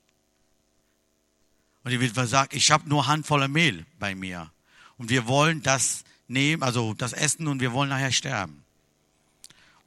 Und 1.83 1.91
die 1.91 1.99
Witwe 1.99 2.27
sagt, 2.27 2.53
ich 2.53 2.71
habe 2.71 2.87
nur 2.87 3.07
Handvoller 3.07 3.47
Mehl 3.47 3.85
bei 3.99 4.15
mir. 4.15 4.51
Und 4.97 5.09
wir 5.09 5.27
wollen 5.27 5.61
das 5.63 6.03
nehmen, 6.27 6.63
also 6.63 6.93
das 6.93 7.11
essen 7.11 7.47
und 7.47 7.59
wir 7.59 7.73
wollen 7.73 7.89
nachher 7.89 8.11
sterben. 8.11 8.60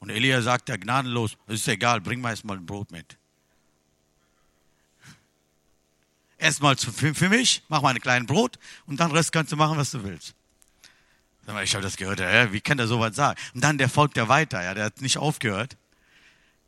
Und 0.05 0.11
Elia 0.11 0.39
sagt 0.43 0.69
ja 0.69 0.77
gnadenlos, 0.77 1.35
es 1.47 1.61
ist 1.61 1.67
egal, 1.67 1.99
bring 1.99 2.21
mal 2.21 2.29
erstmal 2.29 2.57
ein 2.57 2.65
Brot 2.67 2.91
mit. 2.91 3.17
Erstmal 6.37 6.77
für 6.77 7.27
mich, 7.27 7.63
mach 7.69 7.81
mal 7.81 7.95
ein 7.95 7.99
kleines 7.99 8.27
Brot 8.27 8.59
und 8.85 8.99
dann 8.99 9.11
Rest 9.11 9.31
kannst 9.31 9.51
du 9.51 9.55
machen, 9.55 9.79
was 9.79 9.89
du 9.89 10.03
willst. 10.03 10.35
Ich 11.63 11.73
habe 11.73 11.81
das 11.81 11.97
gehört, 11.97 12.19
ja, 12.19 12.53
wie 12.53 12.61
kann 12.61 12.77
der 12.77 12.85
sowas 12.85 13.15
sagen? 13.15 13.39
Und 13.55 13.63
dann 13.63 13.79
der 13.79 13.89
folgt 13.89 14.15
ja 14.15 14.27
weiter, 14.27 14.61
ja, 14.63 14.75
der 14.75 14.85
hat 14.85 15.01
nicht 15.01 15.17
aufgehört. 15.17 15.75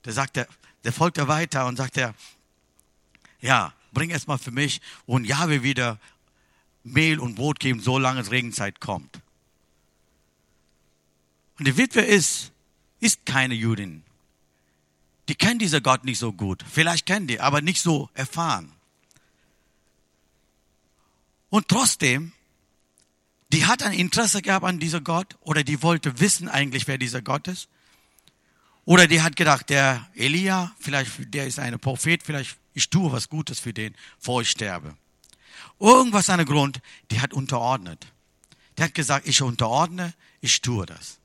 Der 0.06 0.14
sagt, 0.14 0.36
der, 0.36 0.48
der 0.84 0.92
folgt 0.92 1.20
ja 1.20 1.28
weiter 1.28 1.68
und 1.68 1.76
sagt 1.76 1.96
er, 1.96 2.16
ja, 3.40 3.72
bring 3.92 4.10
erstmal 4.10 4.40
für 4.40 4.50
mich 4.50 4.82
und 5.06 5.26
ja, 5.26 5.48
wir 5.48 5.62
wieder 5.62 6.00
Mehl 6.84 7.20
und 7.20 7.36
Brot 7.36 7.60
geben, 7.60 7.82
solange 7.82 8.22
es 8.22 8.32
Regenzeit 8.32 8.80
kommt. 8.80 9.22
Und 11.60 11.68
die 11.68 11.78
Witwe 11.78 12.02
ist, 12.02 12.52
ist 13.00 13.26
keine 13.26 13.54
Judin. 13.54 14.04
Die 15.30 15.36
kennt 15.36 15.62
dieser 15.62 15.82
Gott 15.82 16.06
nicht 16.06 16.20
so 16.20 16.32
gut. 16.32 16.64
Vielleicht 16.70 17.06
kennen 17.06 17.28
die, 17.28 17.40
aber 17.40 17.62
nicht 17.62 17.82
so 17.82 18.10
erfahren. 18.14 18.72
Und 21.50 21.68
trotzdem, 21.68 22.34
die 23.52 23.66
hat 23.66 23.84
ein 23.84 23.94
Interesse 23.94 24.42
gehabt 24.42 24.66
an 24.66 24.80
dieser 24.80 25.02
Gott 25.02 25.38
oder 25.42 25.64
die 25.64 25.82
wollte 25.82 26.20
wissen 26.20 26.50
eigentlich, 26.50 26.88
wer 26.88 26.98
dieser 26.98 27.22
Gott 27.22 27.48
ist. 27.48 27.70
Oder 28.86 29.08
die 29.08 29.22
hat 29.22 29.36
gedacht, 29.36 29.70
der 29.70 30.08
Elia, 30.16 30.74
vielleicht, 30.80 31.34
der 31.34 31.48
ist 31.48 31.60
ein 31.60 31.78
Prophet, 31.80 32.24
vielleicht 32.24 32.58
ich 32.74 32.90
tue 32.90 33.12
was 33.12 33.28
Gutes 33.28 33.60
für 33.60 33.74
den, 33.74 33.96
bevor 34.20 34.42
ich 34.42 34.50
sterbe. 34.50 34.96
Irgendwas 35.80 36.30
an 36.30 36.46
Grund, 36.46 36.80
die 37.12 37.20
hat 37.20 37.34
unterordnet. 37.34 38.08
Die 38.78 38.84
hat 38.84 38.94
gesagt, 38.94 39.28
ich 39.28 39.42
unterordne, 39.42 40.14
ich 40.42 40.62
tue 40.62 40.86
das. 40.86 41.20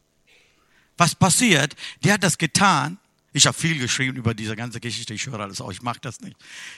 Was 0.96 1.14
passiert? 1.14 1.74
Die 2.04 2.12
hat 2.12 2.22
das 2.22 2.38
getan. 2.38 2.98
Ich 3.32 3.46
habe 3.46 3.56
viel 3.56 3.78
geschrieben 3.78 4.16
über 4.16 4.34
diese 4.34 4.56
ganze 4.56 4.80
Geschichte. 4.80 5.14
Ich 5.14 5.26
höre 5.26 5.40
alles 5.40 5.60
auch. 5.60 5.72
Ich 5.72 5.82
mag 5.82 6.00
das 6.02 6.20
nicht. 6.20 6.36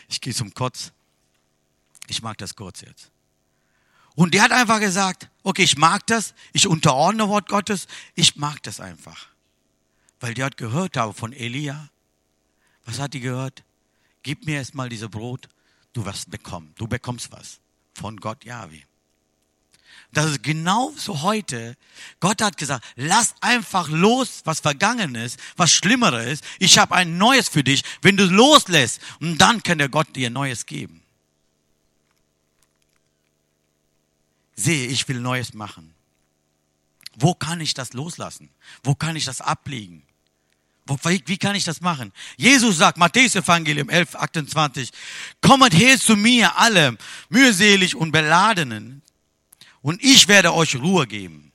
Ich 0.08 0.20
gehe 0.20 0.34
zum 0.34 0.54
Kotz. 0.54 0.92
Ich 2.06 2.22
mag 2.22 2.38
das 2.38 2.54
kurz 2.54 2.80
jetzt. 2.80 3.10
Und 4.14 4.34
die 4.34 4.40
hat 4.40 4.52
einfach 4.52 4.78
gesagt, 4.78 5.28
okay, 5.42 5.64
ich 5.64 5.76
mag 5.76 6.06
das, 6.06 6.34
ich 6.52 6.68
unterordne 6.68 7.28
Wort 7.28 7.48
Gottes, 7.48 7.88
ich 8.14 8.36
mag 8.36 8.62
das 8.62 8.78
einfach. 8.78 9.28
Weil 10.20 10.34
die 10.34 10.44
hat 10.44 10.56
gehört 10.56 10.96
habe 10.96 11.12
von 11.12 11.32
Elia. 11.32 11.88
Was 12.84 13.00
hat 13.00 13.14
die 13.14 13.20
gehört? 13.20 13.64
Gib 14.22 14.46
mir 14.46 14.56
erstmal 14.56 14.88
diese 14.88 15.08
Brot, 15.08 15.48
du 15.92 16.04
wirst 16.04 16.30
bekommen, 16.30 16.72
du 16.76 16.86
bekommst 16.86 17.32
was 17.32 17.60
von 17.94 18.16
Gott 18.18 18.44
Yahweh. 18.44 18.82
Das 20.12 20.30
ist 20.30 20.42
genau 20.42 20.92
so 20.96 21.22
heute. 21.22 21.76
Gott 22.20 22.40
hat 22.40 22.56
gesagt, 22.56 22.84
lass 22.96 23.34
einfach 23.40 23.88
los, 23.88 24.42
was 24.44 24.60
vergangen 24.60 25.14
ist, 25.14 25.38
was 25.56 25.72
schlimmer 25.72 26.22
ist. 26.22 26.44
Ich 26.58 26.78
habe 26.78 26.94
ein 26.94 27.18
Neues 27.18 27.48
für 27.48 27.64
dich. 27.64 27.82
Wenn 28.02 28.16
du 28.16 28.24
loslässt, 28.24 29.00
und 29.20 29.38
dann 29.38 29.62
kann 29.62 29.78
der 29.78 29.88
Gott 29.88 30.14
dir 30.14 30.30
Neues 30.30 30.66
geben. 30.66 31.04
sehe, 34.56 34.86
ich 34.88 35.06
will 35.08 35.20
Neues 35.20 35.54
machen. 35.54 35.94
Wo 37.16 37.34
kann 37.34 37.60
ich 37.60 37.74
das 37.74 37.92
loslassen? 37.92 38.50
Wo 38.82 38.94
kann 38.94 39.16
ich 39.16 39.24
das 39.24 39.40
ablegen? 39.40 40.02
Wo, 40.86 40.98
wie 41.02 41.38
kann 41.38 41.54
ich 41.54 41.64
das 41.64 41.80
machen? 41.80 42.12
Jesus 42.36 42.76
sagt, 42.76 42.98
Matthäus 42.98 43.34
Evangelium 43.34 43.88
11, 43.88 44.16
28, 44.16 44.90
kommet 45.40 45.72
her 45.72 45.98
zu 45.98 46.16
mir 46.16 46.58
alle 46.58 46.98
mühselig 47.30 47.96
und 47.96 48.12
beladenen 48.12 49.00
und 49.84 50.02
ich 50.02 50.28
werde 50.28 50.54
euch 50.54 50.76
Ruhe 50.76 51.06
geben. 51.06 51.52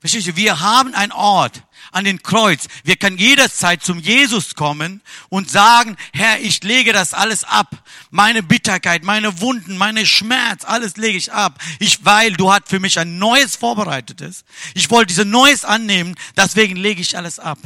Verstehst 0.00 0.26
du? 0.26 0.36
Wir 0.36 0.60
haben 0.60 0.94
einen 0.94 1.12
Ort 1.12 1.62
an 1.92 2.04
den 2.04 2.22
Kreuz. 2.22 2.66
Wir 2.82 2.96
können 2.96 3.18
jederzeit 3.18 3.84
zum 3.84 4.00
Jesus 4.00 4.54
kommen 4.54 5.02
und 5.28 5.50
sagen, 5.50 5.98
Herr, 6.14 6.40
ich 6.40 6.64
lege 6.64 6.94
das 6.94 7.12
alles 7.12 7.44
ab. 7.44 7.68
Meine 8.10 8.42
Bitterkeit, 8.42 9.04
meine 9.04 9.40
Wunden, 9.42 9.76
meine 9.76 10.06
Schmerz, 10.06 10.64
alles 10.64 10.96
lege 10.96 11.18
ich 11.18 11.30
ab. 11.30 11.60
Ich, 11.78 12.06
weil 12.06 12.32
du 12.32 12.50
hast 12.50 12.68
für 12.68 12.80
mich 12.80 12.98
ein 12.98 13.18
Neues 13.18 13.54
vorbereitetes. 13.54 14.44
Ich 14.74 14.90
wollte 14.90 15.08
dieses 15.08 15.26
Neues 15.26 15.66
annehmen, 15.66 16.16
deswegen 16.38 16.76
lege 16.76 17.02
ich 17.02 17.18
alles 17.18 17.38
ab. 17.38 17.58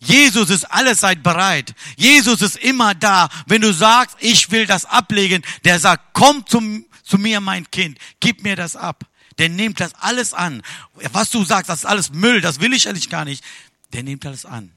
Jesus 0.00 0.48
ist 0.48 0.64
allezeit 0.64 1.22
bereit. 1.22 1.74
Jesus 1.96 2.40
ist 2.40 2.56
immer 2.56 2.94
da. 2.94 3.28
Wenn 3.46 3.60
du 3.60 3.72
sagst, 3.72 4.16
ich 4.20 4.50
will 4.50 4.66
das 4.66 4.84
ablegen, 4.84 5.42
der 5.64 5.78
sagt, 5.80 6.14
komm 6.14 6.46
zum, 6.46 6.84
zu 7.08 7.18
mir, 7.18 7.40
mein 7.40 7.70
Kind, 7.70 7.98
gib 8.20 8.42
mir 8.42 8.56
das 8.56 8.76
ab 8.76 9.08
der 9.38 9.48
nimmt 9.48 9.80
das 9.80 9.94
alles 9.94 10.34
an. 10.34 10.62
Was 10.94 11.30
du 11.30 11.44
sagst, 11.44 11.68
das 11.68 11.80
ist 11.80 11.84
alles 11.84 12.12
Müll, 12.12 12.40
das 12.40 12.60
will 12.60 12.72
ich 12.72 12.88
eigentlich 12.88 13.08
gar 13.08 13.24
nicht. 13.24 13.44
Der 13.92 14.02
nimmt 14.02 14.26
alles 14.26 14.44
an. 14.44 14.72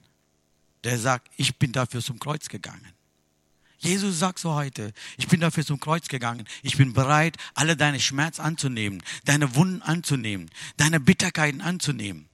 Der 0.83 0.97
sagt, 0.97 1.29
ich 1.35 1.57
bin 1.57 1.71
dafür 1.71 2.01
zum 2.01 2.19
Kreuz 2.19 2.47
gegangen. 2.47 2.87
Jesus 3.79 4.19
sagt 4.19 4.37
so 4.37 4.53
heute, 4.53 4.93
ich 5.17 5.27
bin 5.27 5.39
dafür 5.39 5.65
zum 5.65 5.79
Kreuz 5.79 6.07
gegangen. 6.07 6.47
Ich 6.61 6.77
bin 6.77 6.93
bereit, 6.93 7.37
alle 7.55 7.75
deine 7.75 7.99
Schmerz 7.99 8.39
anzunehmen, 8.39 9.01
deine 9.25 9.55
Wunden 9.55 9.81
anzunehmen, 9.81 10.51
deine 10.77 10.99
Bitterkeiten 10.99 11.61
anzunehmen. 11.61 12.29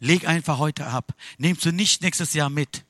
Leg 0.00 0.26
einfach 0.26 0.58
heute 0.58 0.86
ab. 0.86 1.14
Nimmst 1.36 1.64
du 1.66 1.72
nicht 1.72 2.00
nächstes 2.00 2.32
Jahr 2.32 2.48
mit. 2.48 2.84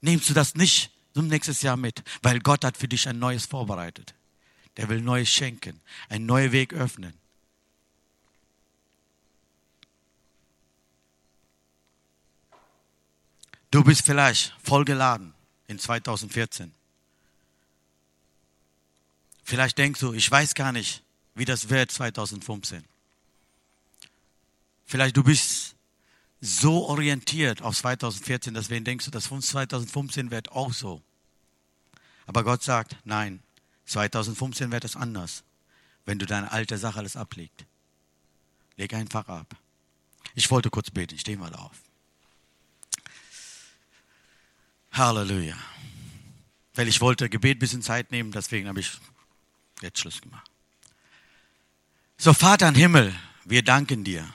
Nimmst 0.00 0.28
du 0.28 0.34
das 0.34 0.56
nicht 0.56 0.90
zum 1.14 1.28
nächstes 1.28 1.62
Jahr 1.62 1.76
mit, 1.76 2.02
weil 2.22 2.40
Gott 2.40 2.64
hat 2.64 2.76
für 2.76 2.88
dich 2.88 3.08
ein 3.08 3.18
neues 3.18 3.46
vorbereitet. 3.46 4.14
Der 4.76 4.88
will 4.88 5.00
Neues 5.00 5.30
schenken, 5.30 5.80
einen 6.08 6.26
neuen 6.26 6.50
Weg 6.50 6.74
öffnen. 6.74 7.14
Du 13.70 13.82
bist 13.82 14.04
vielleicht 14.04 14.54
voll 14.62 14.84
geladen 14.84 15.34
in 15.68 15.78
2014. 15.78 16.72
Vielleicht 19.44 19.78
denkst 19.78 20.00
du, 20.00 20.12
ich 20.12 20.28
weiß 20.30 20.54
gar 20.54 20.72
nicht, 20.72 21.02
wie 21.34 21.44
das 21.44 21.68
wird 21.68 21.90
2015. 21.90 22.84
Vielleicht 24.86 25.16
du 25.16 25.22
bist 25.22 25.73
so 26.44 26.86
orientiert 26.88 27.62
auf 27.62 27.74
2014, 27.74 28.52
deswegen 28.52 28.84
denkst 28.84 29.06
du, 29.06 29.10
dass 29.10 29.24
2015 29.24 30.30
wird 30.30 30.52
auch 30.52 30.74
so. 30.74 31.02
Aber 32.26 32.44
Gott 32.44 32.62
sagt, 32.62 32.98
nein, 33.04 33.42
2015 33.86 34.70
wird 34.70 34.84
es 34.84 34.94
anders, 34.94 35.42
wenn 36.04 36.18
du 36.18 36.26
deine 36.26 36.52
alte 36.52 36.76
Sache 36.76 36.98
alles 36.98 37.16
ablegt. 37.16 37.64
Leg 38.76 38.92
einfach 38.92 39.26
ab. 39.28 39.56
Ich 40.34 40.50
wollte 40.50 40.68
kurz 40.68 40.90
beten, 40.90 41.18
steh 41.18 41.36
mal 41.36 41.54
auf. 41.54 41.80
Halleluja. 44.92 45.56
Weil 46.74 46.88
ich 46.88 47.00
wollte 47.00 47.30
Gebet 47.30 47.56
ein 47.56 47.60
bisschen 47.60 47.82
Zeit 47.82 48.10
nehmen, 48.10 48.32
deswegen 48.32 48.68
habe 48.68 48.80
ich 48.80 48.98
jetzt 49.80 49.98
Schluss 49.98 50.20
gemacht. 50.20 50.50
So, 52.18 52.34
Vater 52.34 52.68
im 52.68 52.74
Himmel, 52.74 53.14
wir 53.46 53.62
danken 53.62 54.04
dir. 54.04 54.28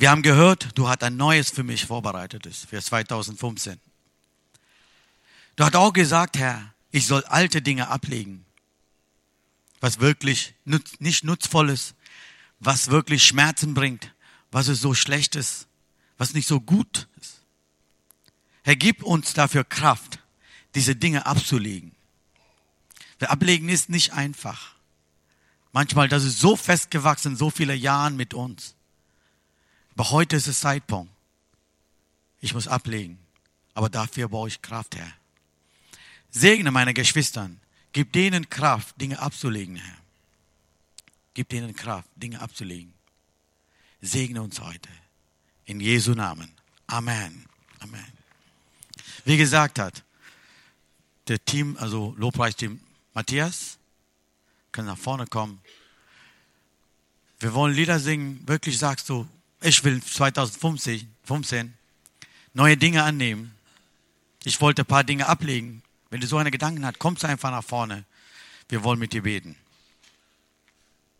Wir 0.00 0.10
haben 0.10 0.22
gehört, 0.22 0.78
du 0.78 0.88
hast 0.88 1.02
ein 1.02 1.18
neues 1.18 1.50
für 1.50 1.62
mich 1.62 1.84
vorbereitetes 1.84 2.64
für 2.64 2.80
2015. 2.80 3.78
Du 5.56 5.62
hast 5.62 5.76
auch 5.76 5.92
gesagt, 5.92 6.38
Herr, 6.38 6.72
ich 6.90 7.06
soll 7.06 7.22
alte 7.24 7.60
Dinge 7.60 7.88
ablegen, 7.88 8.46
was 9.78 10.00
wirklich 10.00 10.54
nicht 10.64 11.22
nutzvoll 11.24 11.68
ist, 11.68 11.96
was 12.60 12.88
wirklich 12.88 13.26
Schmerzen 13.26 13.74
bringt, 13.74 14.14
was 14.50 14.68
es 14.68 14.80
so 14.80 14.94
schlecht 14.94 15.36
ist, 15.36 15.66
was 16.16 16.32
nicht 16.32 16.48
so 16.48 16.62
gut 16.62 17.06
ist. 17.20 17.42
Herr, 18.62 18.76
gib 18.76 19.02
uns 19.02 19.34
dafür 19.34 19.64
Kraft, 19.64 20.20
diese 20.74 20.96
Dinge 20.96 21.26
abzulegen. 21.26 21.94
Der 23.20 23.30
Ablegen 23.30 23.68
ist 23.68 23.90
nicht 23.90 24.14
einfach. 24.14 24.76
Manchmal, 25.72 26.08
das 26.08 26.24
ist 26.24 26.38
so 26.38 26.56
festgewachsen, 26.56 27.36
so 27.36 27.50
viele 27.50 27.74
Jahre 27.74 28.12
mit 28.12 28.32
uns. 28.32 28.76
Aber 29.94 30.10
heute 30.10 30.36
ist 30.36 30.46
es 30.46 30.60
Zeitpunkt. 30.60 31.12
Ich 32.40 32.54
muss 32.54 32.68
ablegen. 32.68 33.18
Aber 33.74 33.88
dafür 33.88 34.28
brauche 34.28 34.48
ich 34.48 34.62
Kraft, 34.62 34.96
Herr. 34.96 35.12
Segne 36.30 36.70
meine 36.70 36.94
Geschwistern. 36.94 37.60
Gib 37.92 38.12
denen 38.12 38.48
Kraft, 38.48 39.00
Dinge 39.00 39.18
abzulegen, 39.18 39.76
Herr. 39.76 39.96
Gib 41.34 41.48
denen 41.48 41.74
Kraft, 41.74 42.08
Dinge 42.16 42.40
abzulegen. 42.40 42.92
Segne 44.00 44.42
uns 44.42 44.60
heute. 44.60 44.88
In 45.64 45.80
Jesu 45.80 46.14
Namen. 46.14 46.52
Amen. 46.86 47.46
Amen. 47.80 48.12
Wie 49.24 49.36
gesagt 49.36 49.78
hat, 49.78 50.02
der 51.28 51.44
Team, 51.44 51.76
also 51.78 52.14
Lobpreisteam 52.16 52.80
Matthias, 53.14 53.78
kann 54.72 54.86
nach 54.86 54.98
vorne 54.98 55.26
kommen. 55.26 55.60
Wir 57.38 57.54
wollen 57.54 57.74
Lieder 57.74 58.00
singen. 58.00 58.46
Wirklich 58.46 58.78
sagst 58.78 59.08
du, 59.08 59.28
ich 59.60 59.84
will 59.84 60.02
2015 60.02 61.08
15, 61.24 61.74
neue 62.54 62.76
Dinge 62.76 63.04
annehmen. 63.04 63.54
Ich 64.42 64.60
wollte 64.60 64.82
ein 64.82 64.86
paar 64.86 65.04
Dinge 65.04 65.28
ablegen. 65.28 65.82
Wenn 66.08 66.20
du 66.20 66.26
so 66.26 66.38
eine 66.38 66.50
Gedanken 66.50 66.84
hast, 66.84 66.98
kommst 66.98 67.22
du 67.22 67.28
einfach 67.28 67.52
nach 67.52 67.62
vorne. 67.62 68.04
Wir 68.68 68.82
wollen 68.82 68.98
mit 68.98 69.12
dir 69.12 69.22
beten. 69.22 69.54